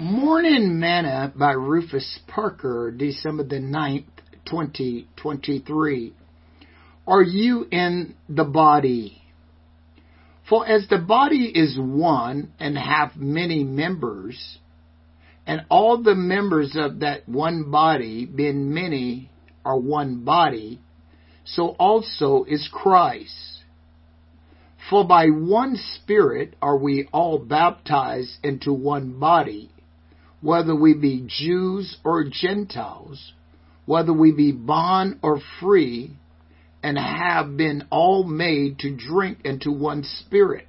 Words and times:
Morning 0.00 0.80
Manna 0.80 1.30
by 1.36 1.52
Rufus 1.52 2.20
Parker, 2.26 2.90
December 2.90 3.44
the 3.44 3.56
9th, 3.56 4.06
2023. 4.46 6.14
Are 7.06 7.22
you 7.22 7.66
in 7.70 8.14
the 8.26 8.44
body? 8.44 9.20
For 10.48 10.66
as 10.66 10.88
the 10.88 10.96
body 10.96 11.52
is 11.54 11.78
one 11.78 12.50
and 12.58 12.78
hath 12.78 13.14
many 13.14 13.62
members, 13.62 14.56
and 15.46 15.66
all 15.68 16.02
the 16.02 16.14
members 16.14 16.76
of 16.76 17.00
that 17.00 17.28
one 17.28 17.70
body, 17.70 18.24
being 18.24 18.72
many, 18.72 19.30
are 19.66 19.78
one 19.78 20.24
body, 20.24 20.80
so 21.44 21.76
also 21.78 22.44
is 22.44 22.70
Christ. 22.72 23.64
For 24.88 25.06
by 25.06 25.26
one 25.26 25.76
Spirit 25.76 26.56
are 26.62 26.78
we 26.78 27.06
all 27.12 27.38
baptized 27.38 28.38
into 28.42 28.72
one 28.72 29.20
body, 29.20 29.70
whether 30.40 30.74
we 30.74 30.94
be 30.94 31.26
Jews 31.26 31.96
or 32.04 32.24
Gentiles, 32.24 33.32
whether 33.86 34.12
we 34.12 34.32
be 34.32 34.52
bond 34.52 35.18
or 35.22 35.40
free, 35.60 36.16
and 36.82 36.96
have 36.96 37.56
been 37.56 37.84
all 37.90 38.24
made 38.24 38.78
to 38.80 38.94
drink 38.94 39.38
into 39.44 39.70
one 39.70 40.02
Spirit. 40.02 40.66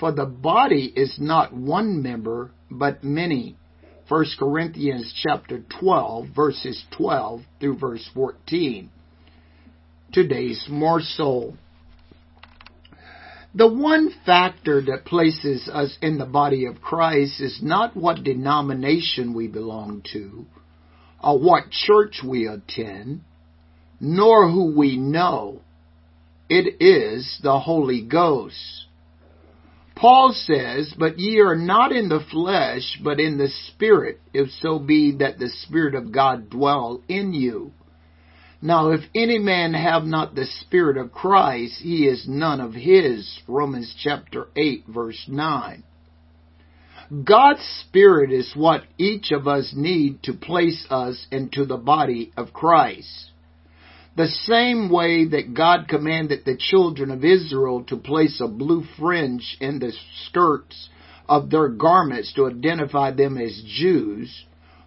For 0.00 0.10
the 0.10 0.26
body 0.26 0.92
is 0.96 1.18
not 1.20 1.52
one 1.52 2.02
member, 2.02 2.50
but 2.70 3.04
many. 3.04 3.56
1 4.08 4.24
Corinthians 4.38 5.12
chapter 5.22 5.62
12, 5.80 6.26
verses 6.34 6.84
12 6.96 7.42
through 7.60 7.78
verse 7.78 8.08
14. 8.14 8.90
Today's 10.12 10.66
morsel. 10.68 11.56
The 13.54 13.68
one 13.68 14.10
factor 14.24 14.80
that 14.80 15.04
places 15.04 15.68
us 15.68 15.98
in 16.00 16.16
the 16.16 16.24
body 16.24 16.64
of 16.64 16.80
Christ 16.80 17.40
is 17.40 17.60
not 17.62 17.94
what 17.94 18.24
denomination 18.24 19.34
we 19.34 19.46
belong 19.46 20.02
to, 20.12 20.46
or 21.22 21.38
what 21.38 21.70
church 21.70 22.22
we 22.26 22.46
attend, 22.46 23.20
nor 24.00 24.50
who 24.50 24.74
we 24.76 24.96
know. 24.96 25.60
It 26.48 26.80
is 26.80 27.40
the 27.42 27.58
Holy 27.58 28.00
Ghost. 28.02 28.86
Paul 29.94 30.32
says, 30.32 30.94
But 30.98 31.18
ye 31.18 31.40
are 31.40 31.54
not 31.54 31.92
in 31.92 32.08
the 32.08 32.24
flesh, 32.32 32.98
but 33.04 33.20
in 33.20 33.36
the 33.36 33.48
Spirit, 33.48 34.18
if 34.32 34.50
so 34.50 34.78
be 34.78 35.16
that 35.18 35.38
the 35.38 35.50
Spirit 35.50 35.94
of 35.94 36.10
God 36.10 36.48
dwell 36.48 37.02
in 37.06 37.34
you. 37.34 37.72
Now, 38.64 38.90
if 38.90 39.00
any 39.12 39.40
man 39.40 39.74
have 39.74 40.04
not 40.04 40.36
the 40.36 40.46
Spirit 40.46 40.96
of 40.96 41.10
Christ, 41.10 41.80
he 41.80 42.06
is 42.06 42.28
none 42.28 42.60
of 42.60 42.74
his. 42.74 43.40
Romans 43.48 43.92
chapter 43.98 44.46
8, 44.54 44.84
verse 44.86 45.24
9. 45.26 45.82
God's 47.24 47.84
Spirit 47.88 48.30
is 48.30 48.54
what 48.54 48.84
each 48.96 49.32
of 49.32 49.48
us 49.48 49.74
need 49.76 50.22
to 50.22 50.32
place 50.32 50.86
us 50.90 51.26
into 51.32 51.64
the 51.64 51.76
body 51.76 52.32
of 52.36 52.52
Christ. 52.52 53.32
The 54.16 54.28
same 54.28 54.88
way 54.90 55.26
that 55.26 55.54
God 55.54 55.88
commanded 55.88 56.44
the 56.44 56.56
children 56.56 57.10
of 57.10 57.24
Israel 57.24 57.82
to 57.88 57.96
place 57.96 58.40
a 58.40 58.46
blue 58.46 58.84
fringe 58.96 59.56
in 59.60 59.80
the 59.80 59.92
skirts 60.26 60.88
of 61.28 61.50
their 61.50 61.68
garments 61.68 62.32
to 62.34 62.46
identify 62.46 63.10
them 63.10 63.36
as 63.38 63.60
Jews, 63.66 64.44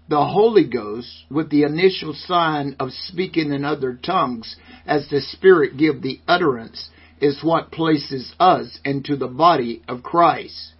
the 0.07 0.25
Holy 0.25 0.65
Ghost 0.65 1.25
with 1.29 1.49
the 1.49 1.63
initial 1.63 2.13
sign 2.13 2.75
of 2.79 2.91
speaking 2.91 3.51
in 3.51 3.65
other 3.65 3.93
tongues 3.95 4.55
as 4.85 5.07
the 5.09 5.21
Spirit 5.21 5.77
give 5.77 6.01
the 6.01 6.19
utterance 6.27 6.89
is 7.19 7.43
what 7.43 7.71
places 7.71 8.33
us 8.39 8.79
into 8.85 9.15
the 9.15 9.27
body 9.27 9.81
of 9.87 10.03
Christ. 10.03 10.73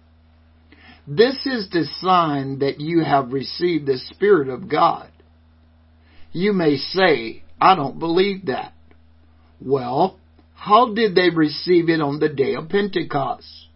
This 1.08 1.46
is 1.46 1.68
the 1.70 1.84
sign 2.00 2.60
that 2.60 2.80
you 2.80 3.02
have 3.02 3.32
received 3.32 3.86
the 3.86 3.98
Spirit 3.98 4.48
of 4.48 4.68
God. 4.68 5.08
You 6.32 6.52
may 6.52 6.76
say, 6.76 7.42
I 7.60 7.74
don't 7.74 7.98
believe 7.98 8.46
that. 8.46 8.72
Well, 9.60 10.18
how 10.54 10.92
did 10.94 11.14
they 11.14 11.30
receive 11.30 11.88
it 11.88 12.00
on 12.00 12.18
the 12.18 12.28
day 12.28 12.54
of 12.54 12.68
Pentecost? 12.68 13.68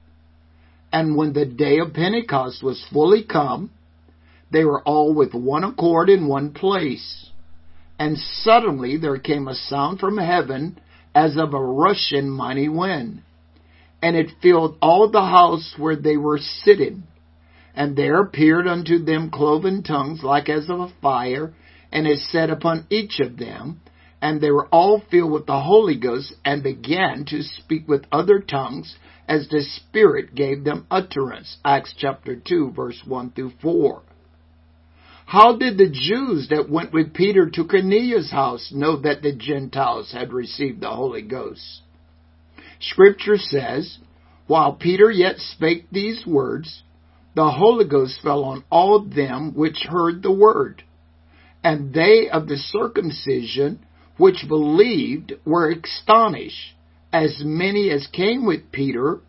And 0.93 1.17
when 1.17 1.33
the 1.33 1.47
day 1.47 1.79
of 1.79 1.95
Pentecost 1.95 2.63
was 2.63 2.85
fully 2.93 3.23
come, 3.23 3.71
they 4.51 4.65
were 4.65 4.83
all 4.83 5.15
with 5.15 5.33
one 5.33 5.65
accord 5.65 6.09
in 6.09 6.27
one 6.27 6.53
place. 6.53 7.31
And 7.99 8.17
suddenly 8.19 8.97
there 8.97 9.19
came 9.19 9.47
a 9.47 9.55
sound 9.55 10.01
from 10.01 10.19
heaven 10.19 10.79
as 11.15 11.37
of 11.37 11.55
a 11.55 11.63
rushing 11.63 12.31
mighty 12.31 12.69
wind. 12.69 13.23
And 14.03 14.17
it 14.17 14.33
filled 14.41 14.79
all 14.81 15.09
the 15.11 15.21
house 15.21 15.75
where 15.77 15.97
they 15.97 16.17
were 16.17 16.39
sitting. 16.39 17.05
And 17.75 17.97
there 17.97 18.21
appeared 18.21 18.67
unto 18.67 18.99
them 18.99 19.31
cloven 19.31 19.83
tongues 19.83 20.23
like 20.23 20.49
as 20.49 20.69
of 20.69 20.81
a 20.81 20.93
fire, 21.03 21.53
and 21.93 22.07
it 22.07 22.19
sat 22.19 22.51
upon 22.51 22.87
each 22.91 23.21
of 23.21 23.37
them. 23.37 23.81
And 24.23 24.41
they 24.41 24.51
were 24.51 24.69
all 24.69 25.03
filled 25.11 25.33
with 25.33 25.47
the 25.47 25.61
Holy 25.61 25.97
Ghost, 25.97 26.35
and 26.45 26.63
began 26.63 27.25
to 27.27 27.43
speak 27.43 27.89
with 27.89 28.05
other 28.11 28.41
tongues, 28.41 28.97
as 29.29 29.49
the 29.49 29.63
Spirit 29.63 30.35
gave 30.35 30.65
them 30.65 30.87
utterance. 30.91 31.59
Acts 31.65 31.95
chapter 31.97 32.37
2, 32.37 32.73
verse 32.73 33.01
1 33.07 33.31
through 33.31 33.53
4. 33.63 34.03
How 35.31 35.55
did 35.57 35.79
the 35.79 35.89
Jews 35.89 36.49
that 36.49 36.69
went 36.69 36.93
with 36.93 37.15
Peter 37.15 37.49
to 37.49 37.65
Cornelius' 37.65 38.33
house 38.33 38.73
know 38.73 38.97
that 38.97 39.23
the 39.23 39.31
Gentiles 39.31 40.11
had 40.11 40.33
received 40.33 40.81
the 40.81 40.91
Holy 40.91 41.23
Ghost? 41.23 41.83
Scripture 42.81 43.39
says, 43.39 43.99
While 44.49 44.73
Peter 44.73 45.09
yet 45.09 45.39
spake 45.39 45.87
these 45.93 46.27
words, 46.27 46.83
the 47.37 47.49
Holy 47.49 47.87
Ghost 47.87 48.21
fell 48.21 48.43
on 48.43 48.65
all 48.71 48.99
them 48.99 49.55
which 49.55 49.87
heard 49.89 50.25
the 50.25 50.33
word. 50.33 50.83
And 51.63 51.95
they 51.95 52.29
of 52.29 52.49
the 52.49 52.57
circumcision 52.57 53.79
which 54.17 54.49
believed 54.49 55.35
were 55.45 55.71
astonished, 55.71 56.75
as 57.13 57.41
many 57.45 57.89
as 57.91 58.09
came 58.09 58.45
with 58.45 58.73
Peter, 58.73 59.21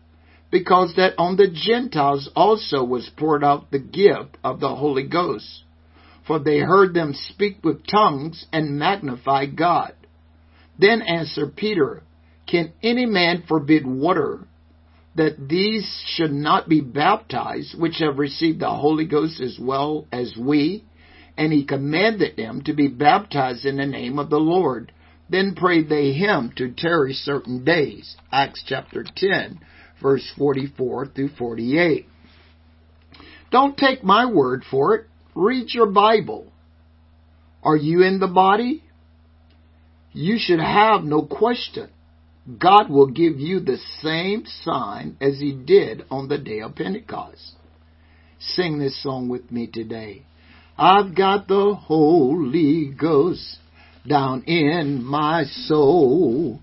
because 0.50 0.96
that 0.96 1.14
on 1.16 1.36
the 1.36 1.46
Gentiles 1.48 2.28
also 2.34 2.82
was 2.82 3.08
poured 3.16 3.44
out 3.44 3.70
the 3.70 3.78
gift 3.78 4.36
of 4.42 4.58
the 4.58 4.74
Holy 4.74 5.04
Ghost 5.04 5.62
for 6.26 6.38
they 6.38 6.58
heard 6.58 6.94
them 6.94 7.14
speak 7.14 7.64
with 7.64 7.86
tongues 7.86 8.46
and 8.52 8.78
magnify 8.78 9.46
God. 9.46 9.94
Then 10.78 11.02
answered 11.02 11.56
Peter, 11.56 12.02
Can 12.46 12.72
any 12.82 13.06
man 13.06 13.44
forbid 13.46 13.86
water 13.86 14.46
that 15.14 15.48
these 15.48 16.02
should 16.06 16.32
not 16.32 16.68
be 16.68 16.80
baptized, 16.80 17.78
which 17.78 17.98
have 17.98 18.18
received 18.18 18.60
the 18.60 18.70
Holy 18.70 19.06
Ghost 19.06 19.40
as 19.40 19.58
well 19.60 20.06
as 20.12 20.34
we? 20.38 20.84
And 21.36 21.52
he 21.52 21.64
commanded 21.64 22.36
them 22.36 22.62
to 22.62 22.72
be 22.72 22.88
baptized 22.88 23.64
in 23.64 23.76
the 23.76 23.86
name 23.86 24.18
of 24.18 24.30
the 24.30 24.40
Lord. 24.40 24.92
Then 25.28 25.54
prayed 25.54 25.88
they 25.88 26.12
him 26.12 26.52
to 26.56 26.72
tarry 26.72 27.14
certain 27.14 27.64
days. 27.64 28.16
Acts 28.30 28.62
chapter 28.66 29.04
10, 29.04 29.60
verse 30.00 30.30
44 30.36 31.06
through 31.06 31.30
48. 31.38 32.06
Don't 33.50 33.76
take 33.76 34.02
my 34.02 34.26
word 34.26 34.64
for 34.70 34.94
it. 34.94 35.06
Read 35.34 35.68
your 35.70 35.86
Bible. 35.86 36.52
Are 37.62 37.76
you 37.76 38.02
in 38.02 38.18
the 38.18 38.28
body? 38.28 38.82
You 40.12 40.36
should 40.38 40.60
have 40.60 41.04
no 41.04 41.22
question. 41.22 41.90
God 42.58 42.90
will 42.90 43.06
give 43.06 43.38
you 43.38 43.60
the 43.60 43.78
same 44.00 44.44
sign 44.46 45.16
as 45.20 45.38
He 45.38 45.52
did 45.52 46.04
on 46.10 46.28
the 46.28 46.38
day 46.38 46.60
of 46.60 46.74
Pentecost. 46.74 47.52
Sing 48.38 48.78
this 48.78 49.00
song 49.02 49.28
with 49.28 49.50
me 49.52 49.68
today. 49.68 50.24
I've 50.76 51.14
got 51.14 51.46
the 51.48 51.74
Holy 51.74 52.92
Ghost 52.92 53.58
down 54.06 54.42
in 54.44 55.04
my 55.04 55.44
soul. 55.44 56.60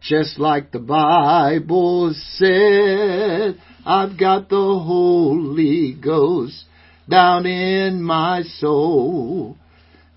Just 0.00 0.38
like 0.38 0.70
the 0.70 0.78
Bible 0.78 2.14
said, 2.34 3.60
I've 3.84 4.18
got 4.18 4.48
the 4.48 4.56
Holy 4.56 5.94
Ghost 5.94 6.64
down 7.08 7.46
in 7.46 8.02
my 8.02 8.42
soul. 8.42 9.56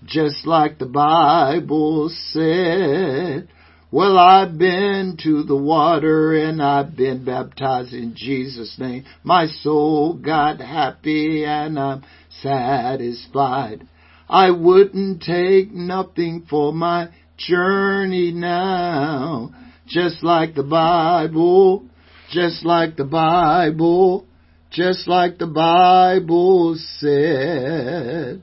Just 0.04 0.46
like 0.46 0.78
the 0.78 0.86
Bible 0.86 2.10
said. 2.32 3.48
Well, 3.92 4.18
I've 4.18 4.56
been 4.56 5.16
to 5.24 5.42
the 5.42 5.56
water 5.56 6.32
and 6.32 6.62
I've 6.62 6.96
been 6.96 7.24
baptized 7.24 7.92
in 7.92 8.14
Jesus' 8.16 8.76
name. 8.78 9.04
My 9.24 9.46
soul 9.46 10.14
got 10.14 10.60
happy 10.60 11.44
and 11.44 11.78
I'm 11.78 12.04
satisfied. 12.40 13.86
I 14.28 14.52
wouldn't 14.52 15.22
take 15.22 15.72
nothing 15.72 16.46
for 16.48 16.72
my 16.72 17.08
journey 17.36 18.30
now. 18.30 19.50
Just 19.88 20.22
like 20.22 20.54
the 20.54 20.62
Bible, 20.62 21.84
just 22.30 22.64
like 22.64 22.96
the 22.96 23.04
Bible 23.04 24.24
just 24.70 25.08
like 25.08 25.38
the 25.38 25.46
Bible 25.46 26.76
said. 26.98 28.42